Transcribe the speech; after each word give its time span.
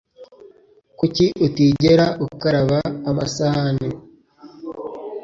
Kuki 0.97 1.25
utigera 1.45 2.05
ukaraba 2.25 2.79
amasahani? 3.09 3.89